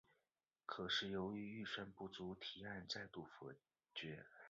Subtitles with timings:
[0.65, 3.53] 可是由于预算不足提案再度否
[3.93, 4.25] 决。